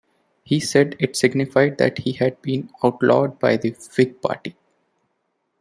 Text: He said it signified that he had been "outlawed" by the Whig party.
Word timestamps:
He 0.43 0.59
said 0.59 0.95
it 0.97 1.15
signified 1.15 1.77
that 1.77 1.99
he 1.99 2.13
had 2.13 2.41
been 2.41 2.71
"outlawed" 2.83 3.37
by 3.37 3.57
the 3.57 3.75
Whig 3.95 4.19
party. 4.19 4.55